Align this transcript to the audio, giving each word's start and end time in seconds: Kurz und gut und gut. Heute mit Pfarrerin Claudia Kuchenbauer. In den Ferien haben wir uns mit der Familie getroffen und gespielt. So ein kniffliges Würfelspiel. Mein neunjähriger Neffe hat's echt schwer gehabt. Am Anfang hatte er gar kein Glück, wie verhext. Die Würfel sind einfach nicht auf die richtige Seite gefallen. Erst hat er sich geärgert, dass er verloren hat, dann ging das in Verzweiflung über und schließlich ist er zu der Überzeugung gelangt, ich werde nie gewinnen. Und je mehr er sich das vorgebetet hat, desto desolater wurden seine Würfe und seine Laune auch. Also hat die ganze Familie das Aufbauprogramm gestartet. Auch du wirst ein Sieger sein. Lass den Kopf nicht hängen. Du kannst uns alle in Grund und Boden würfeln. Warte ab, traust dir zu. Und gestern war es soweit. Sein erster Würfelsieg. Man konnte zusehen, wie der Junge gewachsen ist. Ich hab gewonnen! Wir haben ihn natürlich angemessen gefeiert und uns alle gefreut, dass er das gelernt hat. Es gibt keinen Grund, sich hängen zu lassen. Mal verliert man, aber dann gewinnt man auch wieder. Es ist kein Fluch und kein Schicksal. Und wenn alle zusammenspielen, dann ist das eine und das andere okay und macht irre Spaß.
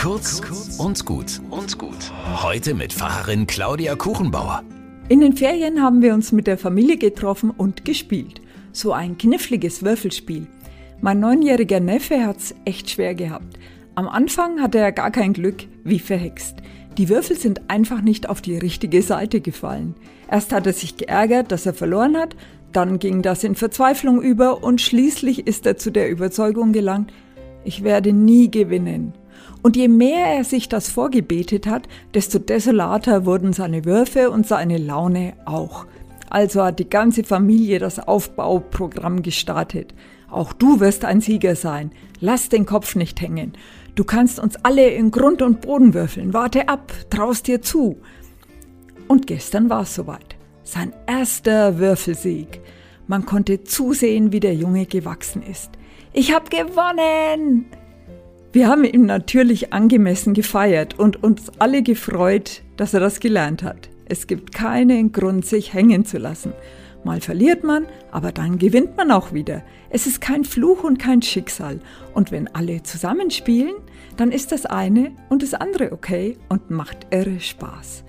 Kurz 0.00 0.40
und 0.78 1.04
gut 1.04 1.42
und 1.50 1.76
gut. 1.76 2.10
Heute 2.42 2.72
mit 2.72 2.90
Pfarrerin 2.90 3.46
Claudia 3.46 3.96
Kuchenbauer. 3.96 4.62
In 5.10 5.20
den 5.20 5.36
Ferien 5.36 5.82
haben 5.82 6.00
wir 6.00 6.14
uns 6.14 6.32
mit 6.32 6.46
der 6.46 6.56
Familie 6.56 6.96
getroffen 6.96 7.50
und 7.50 7.84
gespielt. 7.84 8.40
So 8.72 8.94
ein 8.94 9.18
kniffliges 9.18 9.82
Würfelspiel. 9.82 10.46
Mein 11.02 11.20
neunjähriger 11.20 11.80
Neffe 11.80 12.24
hat's 12.24 12.54
echt 12.64 12.88
schwer 12.88 13.14
gehabt. 13.14 13.58
Am 13.94 14.08
Anfang 14.08 14.62
hatte 14.62 14.78
er 14.78 14.92
gar 14.92 15.10
kein 15.10 15.34
Glück, 15.34 15.64
wie 15.84 15.98
verhext. 15.98 16.56
Die 16.96 17.10
Würfel 17.10 17.36
sind 17.36 17.68
einfach 17.68 18.00
nicht 18.00 18.26
auf 18.26 18.40
die 18.40 18.56
richtige 18.56 19.02
Seite 19.02 19.42
gefallen. 19.42 19.96
Erst 20.30 20.54
hat 20.54 20.66
er 20.66 20.72
sich 20.72 20.96
geärgert, 20.96 21.52
dass 21.52 21.66
er 21.66 21.74
verloren 21.74 22.16
hat, 22.16 22.36
dann 22.72 23.00
ging 23.00 23.20
das 23.20 23.44
in 23.44 23.54
Verzweiflung 23.54 24.22
über 24.22 24.64
und 24.64 24.80
schließlich 24.80 25.46
ist 25.46 25.66
er 25.66 25.76
zu 25.76 25.90
der 25.90 26.08
Überzeugung 26.08 26.72
gelangt, 26.72 27.12
ich 27.64 27.84
werde 27.84 28.14
nie 28.14 28.50
gewinnen. 28.50 29.12
Und 29.62 29.76
je 29.76 29.88
mehr 29.88 30.26
er 30.26 30.44
sich 30.44 30.68
das 30.68 30.88
vorgebetet 30.88 31.66
hat, 31.66 31.88
desto 32.14 32.38
desolater 32.38 33.26
wurden 33.26 33.52
seine 33.52 33.84
Würfe 33.84 34.30
und 34.30 34.46
seine 34.46 34.78
Laune 34.78 35.34
auch. 35.44 35.86
Also 36.30 36.62
hat 36.62 36.78
die 36.78 36.88
ganze 36.88 37.24
Familie 37.24 37.78
das 37.78 37.98
Aufbauprogramm 37.98 39.22
gestartet. 39.22 39.94
Auch 40.30 40.52
du 40.52 40.80
wirst 40.80 41.04
ein 41.04 41.20
Sieger 41.20 41.56
sein. 41.56 41.90
Lass 42.20 42.48
den 42.48 42.66
Kopf 42.66 42.94
nicht 42.94 43.20
hängen. 43.20 43.52
Du 43.96 44.04
kannst 44.04 44.38
uns 44.38 44.56
alle 44.62 44.88
in 44.90 45.10
Grund 45.10 45.42
und 45.42 45.60
Boden 45.60 45.92
würfeln. 45.92 46.32
Warte 46.32 46.68
ab, 46.68 46.92
traust 47.10 47.48
dir 47.48 47.60
zu. 47.60 47.98
Und 49.08 49.26
gestern 49.26 49.68
war 49.68 49.82
es 49.82 49.94
soweit. 49.94 50.36
Sein 50.62 50.92
erster 51.06 51.78
Würfelsieg. 51.78 52.60
Man 53.08 53.26
konnte 53.26 53.64
zusehen, 53.64 54.30
wie 54.30 54.38
der 54.38 54.54
Junge 54.54 54.86
gewachsen 54.86 55.42
ist. 55.42 55.70
Ich 56.12 56.32
hab 56.32 56.48
gewonnen! 56.48 57.66
Wir 58.52 58.66
haben 58.66 58.82
ihn 58.82 59.06
natürlich 59.06 59.72
angemessen 59.72 60.34
gefeiert 60.34 60.98
und 60.98 61.22
uns 61.22 61.52
alle 61.60 61.84
gefreut, 61.84 62.62
dass 62.76 62.92
er 62.94 62.98
das 62.98 63.20
gelernt 63.20 63.62
hat. 63.62 63.90
Es 64.06 64.26
gibt 64.26 64.52
keinen 64.52 65.12
Grund, 65.12 65.46
sich 65.46 65.72
hängen 65.72 66.04
zu 66.04 66.18
lassen. 66.18 66.52
Mal 67.04 67.20
verliert 67.20 67.62
man, 67.62 67.86
aber 68.10 68.32
dann 68.32 68.58
gewinnt 68.58 68.96
man 68.96 69.12
auch 69.12 69.32
wieder. 69.32 69.62
Es 69.88 70.08
ist 70.08 70.20
kein 70.20 70.42
Fluch 70.44 70.82
und 70.82 70.98
kein 70.98 71.22
Schicksal. 71.22 71.78
Und 72.12 72.32
wenn 72.32 72.48
alle 72.48 72.82
zusammenspielen, 72.82 73.76
dann 74.16 74.32
ist 74.32 74.50
das 74.50 74.66
eine 74.66 75.12
und 75.28 75.44
das 75.44 75.54
andere 75.54 75.92
okay 75.92 76.36
und 76.48 76.70
macht 76.70 77.06
irre 77.12 77.38
Spaß. 77.38 78.02